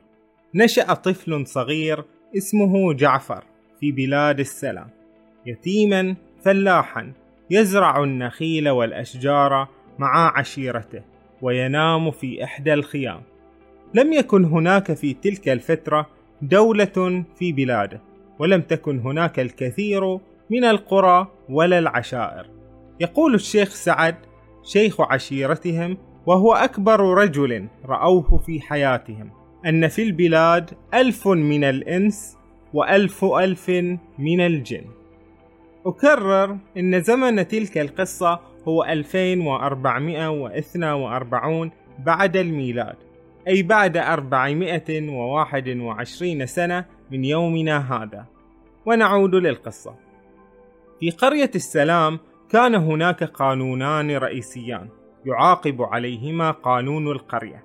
[0.55, 2.03] نشأ طفل صغير
[2.37, 3.43] اسمه جعفر
[3.79, 4.89] في بلاد السلام
[5.45, 7.13] يتيما فلاحا
[7.49, 9.67] يزرع النخيل والأشجار
[9.99, 11.01] مع عشيرته
[11.41, 13.21] وينام في إحدى الخيام.
[13.93, 16.09] لم يكن هناك في تلك الفترة
[16.41, 18.06] دولة في بلاده.
[18.39, 20.17] ولم تكن هناك الكثير
[20.49, 22.49] من القرى ولا العشائر.
[22.99, 24.15] يقول الشيخ سعد
[24.63, 29.31] شيخ عشيرتهم وهو أكبر رجل رأوه في حياتهم
[29.65, 32.37] أن في البلاد ألف من الإنس
[32.73, 33.69] وألف ألف
[34.19, 34.85] من الجن.
[35.85, 42.95] أكرر أن زمن تلك القصة هو 2442 بعد الميلاد
[43.47, 48.25] أي بعد 421 سنة من يومنا هذا
[48.85, 49.95] ونعود للقصة.
[50.99, 52.19] في قرية السلام
[52.49, 54.89] كان هناك قانونان رئيسيان
[55.25, 57.63] يعاقب عليهما قانون القرية.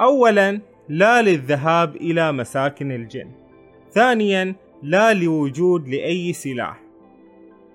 [0.00, 3.30] أولا لا للذهاب إلى مساكن الجن.
[3.90, 6.80] ثانيا لا لوجود لأي سلاح.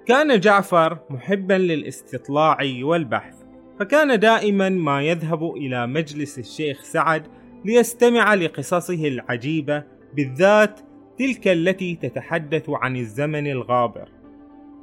[0.05, 3.35] كان جعفر محبا للاستطلاع والبحث
[3.79, 7.27] فكان دائما ما يذهب إلى مجلس الشيخ سعد
[7.65, 9.83] ليستمع لقصصه العجيبة
[10.15, 10.79] بالذات
[11.19, 14.09] تلك التي تتحدث عن الزمن الغابر.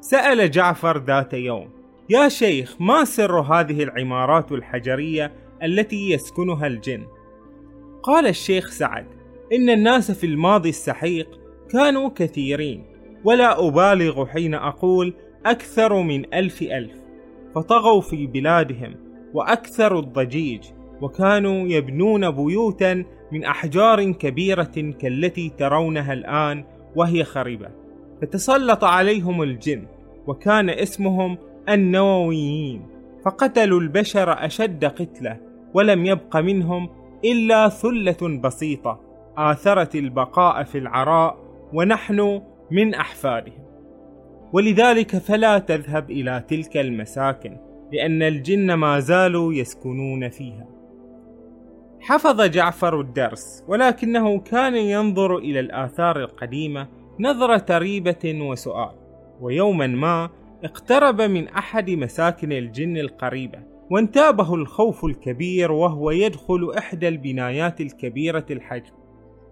[0.00, 1.68] سأل جعفر ذات يوم
[2.10, 7.06] يا شيخ ما سر هذه العمارات الحجرية التي يسكنها الجن؟
[8.02, 9.06] قال الشيخ سعد
[9.52, 12.84] إن الناس في الماضي السحيق كانوا كثيرين
[13.24, 15.14] ولا أبالغ حين أقول
[15.46, 16.92] أكثر من ألف ألف
[17.54, 18.94] فطغوا في بلادهم
[19.34, 20.64] وأكثروا الضجيج
[21.00, 26.64] وكانوا يبنون بيوتا من أحجار كبيرة كالتي ترونها الآن
[26.96, 27.68] وهي خربة.
[28.22, 29.86] فتسلط عليهم الجن
[30.26, 32.82] وكان اسمهم النوويين.
[33.24, 35.40] فقتلوا البشر أشد قتلة
[35.74, 36.88] ولم يبق منهم
[37.24, 39.00] إلا ثلة بسيطة
[39.36, 41.36] آثرت البقاء في العراء
[41.72, 43.62] ونحن من أحفادهم.
[44.52, 47.56] ولذلك فلا تذهب إلى تلك المساكن
[47.92, 50.66] لأن الجن ما زالوا يسكنون فيها.
[52.02, 56.88] حفظ جعفر الدرس ولكنه كان ينظر إلى الآثار القديمة
[57.20, 58.92] نظرة ريبة وسؤال
[59.40, 60.30] ويوما ما
[60.64, 63.58] اقترب من أحد مساكن الجن القريبة
[63.90, 68.92] وانتابه الخوف الكبير وهو يدخل إحدى البنايات الكبيرة الحجم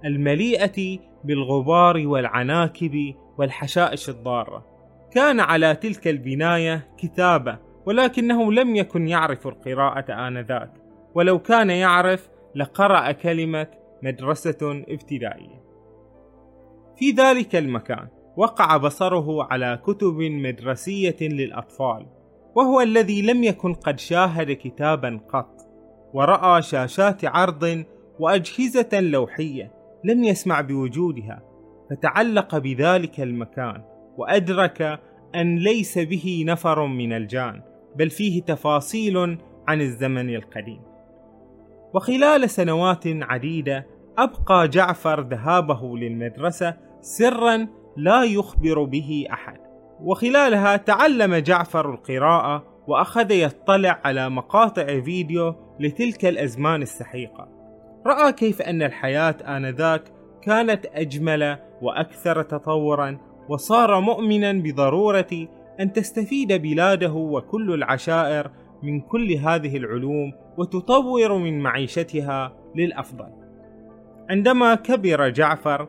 [0.05, 4.67] المليئة بالغبار والعناكب والحشائش الضارة.
[5.13, 10.73] كان على تلك البناية كتابة ولكنه لم يكن يعرف القراءة آنذاك
[11.15, 13.67] ولو كان يعرف لقرأ كلمة
[14.03, 15.65] مدرسة ابتدائية.
[16.97, 22.07] في ذلك المكان وقع بصره على كتب مدرسية للأطفال
[22.55, 25.57] وهو الذي لم يكن قد شاهد كتابا قط
[26.15, 27.85] ورأى شاشات عرض
[28.19, 29.73] وأجهزة لوحية
[30.05, 31.43] لم يسمع بوجودها
[31.91, 33.83] فتعلق بذلك المكان
[34.17, 35.01] وأدرك
[35.35, 37.63] أن ليس به نفر من الجان
[37.97, 40.90] بل فيه تفاصيل عن الزمن القديم.
[41.95, 43.87] وخلال سنوات عديدة
[44.19, 49.57] أبقى جعفر ذهابه للمدرسة سرا لا يخبر به أحد.
[50.01, 57.49] وخلالها تعلم جعفر القراءة وأخذ يطلع على مقاطع فيديو لتلك الأزمان السحيقة.
[58.07, 60.03] رأى كيف أن الحياة آنذاك
[60.43, 63.19] كانت أجمل وأكثر تطورا
[63.49, 65.49] وصار مؤمنا بضرورة
[65.81, 68.51] أن تستفيد بلاده وكل العشائر
[68.83, 73.29] من كل هذه العلوم وتطور من معيشتها للأفضل.
[74.31, 75.89] عندما كبر جعفر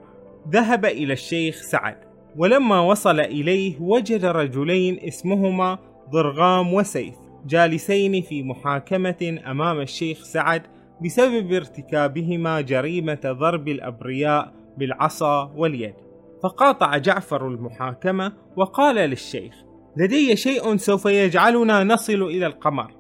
[0.50, 1.98] ذهب إلى الشيخ سعد،
[2.38, 5.78] ولما وصل إليه وجد رجلين اسمهما
[6.10, 7.16] ضرغام وسيف
[7.46, 10.62] جالسين في محاكمة أمام الشيخ سعد
[11.06, 15.94] بسبب ارتكابهما جريمة ضرب الأبرياء بالعصا واليد.
[16.44, 19.54] فقاطع جعفر المحاكمة وقال للشيخ:
[19.98, 22.92] لدي شيء سوف يجعلنا نصل إلى القمر.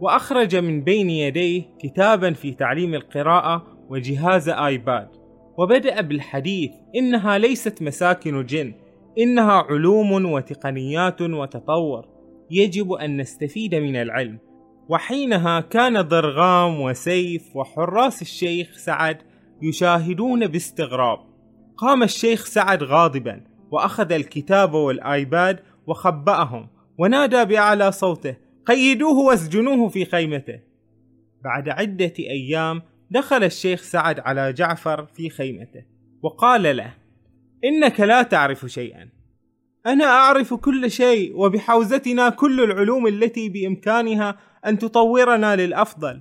[0.00, 5.08] وأخرج من بين يديه كتابا في تعليم القراءة وجهاز آيباد.
[5.58, 8.74] وبدأ بالحديث إنها ليست مساكن جن
[9.18, 12.06] إنها علوم وتقنيات وتطور.
[12.50, 14.38] يجب أن نستفيد من العلم.
[14.88, 19.18] وحينها كان ضرغام وسيف وحراس الشيخ سعد
[19.62, 21.18] يشاهدون باستغراب.
[21.76, 26.68] قام الشيخ سعد غاضبا وأخذ الكتاب والآيباد وخبأهم
[26.98, 28.36] ونادى بأعلى صوته
[28.68, 30.60] قيدوه واسجنوه في خيمته.
[31.44, 35.82] بعد عدة أيام دخل الشيخ سعد على جعفر في خيمته
[36.22, 36.94] وقال له
[37.64, 39.08] إنك لا تعرف شيئا.
[39.86, 46.20] أنا أعرف كل شيء وبحوزتنا كل العلوم التي بإمكانها أن تطورنا للأفضل.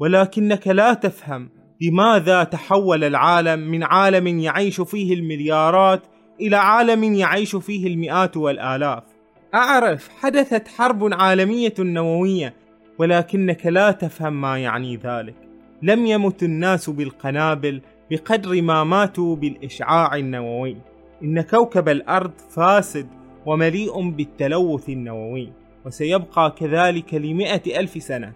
[0.00, 1.50] ولكنك لا تفهم
[1.80, 6.02] لماذا تحول العالم من عالم يعيش فيه المليارات
[6.40, 9.13] إلى عالم يعيش فيه المئات والآلاف.
[9.54, 12.54] أعرف حدثت حرب عالمية نووية
[12.98, 15.34] ولكنك لا تفهم ما يعني ذلك.
[15.82, 17.80] لم يمت الناس بالقنابل
[18.10, 20.76] بقدر ما ماتوا بالإشعاع النووي.
[21.22, 23.06] إن كوكب الأرض فاسد
[23.46, 25.52] ومليء بالتلوث النووي
[25.86, 28.32] وسيبقى كذلك لمئة ألف سنة.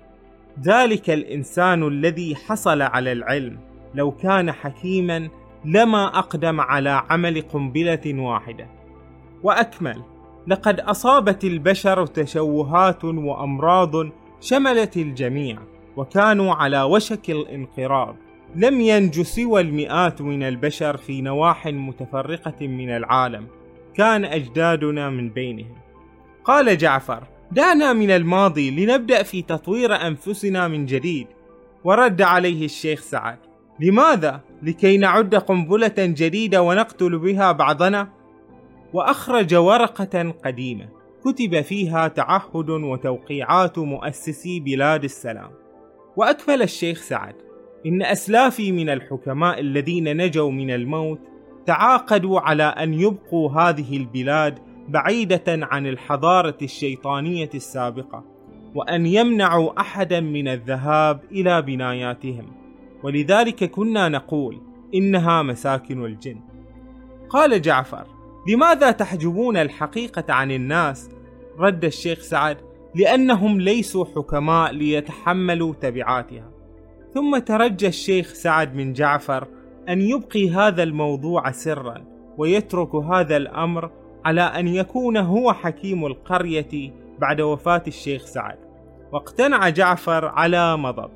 [0.62, 3.58] ذلك الإنسان الذي حصل على العلم.
[3.94, 5.28] لو كان حكيما
[5.64, 8.66] لما أقدم على عمل قنبلة واحدة.
[9.42, 10.02] وأكمل.
[10.48, 13.92] لقد أصابت البشر تشوهات وأمراض
[14.40, 15.58] شملت الجميع
[15.96, 18.16] وكانوا على وشك الانقراض
[18.56, 23.46] لم ينج سوى المئات من البشر في نواح متفرقة من العالم
[23.94, 25.76] كان أجدادنا من بينهم
[26.44, 27.22] قال جعفر
[27.52, 31.26] دعنا من الماضي لنبدأ في تطوير أنفسنا من جديد
[31.84, 33.38] ورد عليه الشيخ سعد
[33.80, 38.17] لماذا؟ لكي نعد قنبلة جديدة ونقتل بها بعضنا؟
[38.92, 40.88] وأخرج ورقة قديمة.
[41.24, 45.50] كتب فيها تعهد وتوقيعات مؤسسي بلاد السلام.
[46.16, 47.34] وأكمل الشيخ سعد.
[47.86, 51.20] إن أسلافي من الحكماء الذين نجوا من الموت
[51.66, 54.58] تعاقدوا على أن يبقوا هذه البلاد
[54.88, 58.24] بعيدة عن الحضارة الشيطانية السابقة
[58.74, 62.46] وأن يمنعوا أحدا من الذهاب إلى بناياتهم.
[63.02, 64.60] ولذلك كنا نقول
[64.94, 66.40] إنها مساكن الجن.
[67.28, 68.06] قال جعفر
[68.46, 71.10] لماذا تحجبون الحقيقة عن الناس؟
[71.58, 72.56] رد الشيخ سعد
[72.94, 76.50] لأنهم ليسوا حكماء ليتحملوا تبعاتها
[77.14, 79.48] ثم ترجى الشيخ سعد من جعفر
[79.88, 82.04] أن يبقي هذا الموضوع سرا
[82.38, 83.90] ويترك هذا الأمر
[84.24, 88.58] على أن يكون هو حكيم القرية بعد وفاة الشيخ سعد.
[89.12, 91.10] واقتنع جعفر على مضض.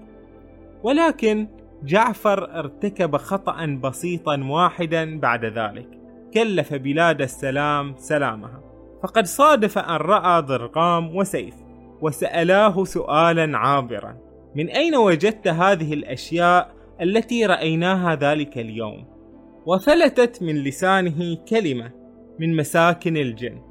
[0.83, 1.49] ولكن
[1.85, 6.02] جعفر ارتكب خطأ بسيطا واحدا بعد ذلك.
[6.35, 8.63] كلف بلاد السلام سلامها.
[9.03, 11.55] فقد صادف أن رأى ضرغام وسيف
[12.01, 14.17] وسألاه سؤالا عابرا.
[14.57, 19.05] من أين وجدت هذه الأشياء التي رأيناها ذلك اليوم؟
[19.67, 21.91] وفلتت من لسانه كلمة
[22.39, 23.63] من مساكن الجن.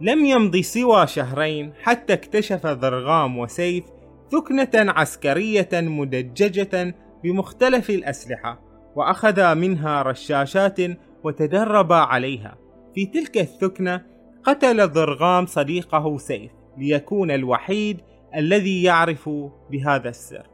[0.00, 3.84] لم يمض سوى شهرين حتى اكتشف ضرغام وسيف
[4.32, 6.94] ثكنة عسكرية مدججة
[7.24, 8.60] بمختلف الأسلحة
[8.96, 10.80] وأخذا منها رشاشات
[11.24, 12.56] وتدربا عليها.
[12.94, 14.02] في تلك الثكنة
[14.44, 18.00] قتل ضرغام صديقه سيف ليكون الوحيد
[18.36, 19.30] الذي يعرف
[19.70, 20.46] بهذا السر.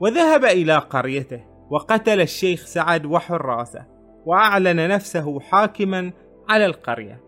[0.00, 1.40] وذهب إلى قريته
[1.70, 3.86] وقتل الشيخ سعد وحراسه
[4.26, 6.12] وأعلن نفسه حاكما
[6.48, 7.20] على القرية.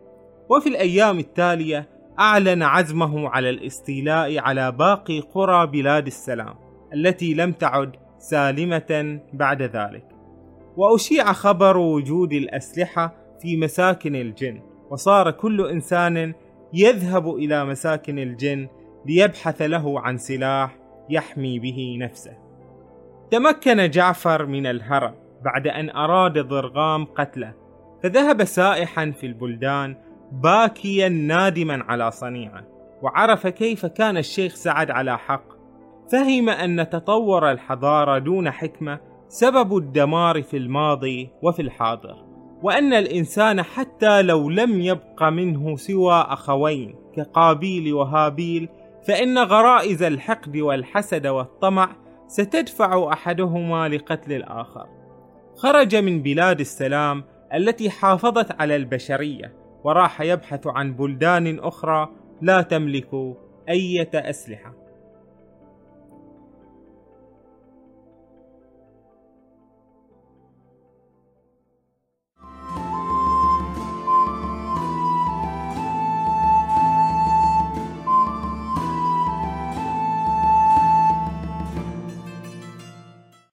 [0.49, 1.89] وفي الأيام التالية
[2.21, 6.55] أعلن عزمه على الاستيلاء على باقي قرى بلاد السلام
[6.95, 10.20] التي لم تعد سالمة بعد ذلك.
[10.77, 14.63] وأشيع خبر وجود الأسلحة في مساكن الجن.
[14.91, 16.35] وصار كل إنسان
[16.75, 18.69] يذهب إلى مساكن الجن
[19.07, 20.77] ليبحث له عن سلاح
[21.11, 22.33] يحمي به نفسه.
[23.31, 27.55] تمكن جعفر من الهرب بعد أن أراد ضرغام قتله
[28.03, 29.97] فذهب سائحا في البلدان
[30.33, 32.65] باكيا نادما على صنيعه
[33.03, 35.45] وعرف كيف كان الشيخ سعد على حق.
[36.13, 42.17] فهم أن تطور الحضارة دون حكمة سبب الدمار في الماضي وفي الحاضر
[42.63, 48.69] وأن الإنسان حتى لو لم يبق منه سوى أخوين كقابيل وهابيل
[49.09, 51.97] فإن غرائز الحقد والحسد والطمع
[52.27, 54.87] ستدفع أحدهما لقتل الآخر.
[55.57, 62.09] خرج من بلاد السلام التي حافظت على البشرية وراح يبحث عن بلدان أخرى
[62.43, 63.09] لا تملك
[63.69, 64.80] أية أسلحة.